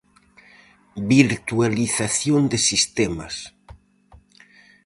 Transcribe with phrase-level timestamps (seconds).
[1.13, 3.35] Virtualización de Sistemas.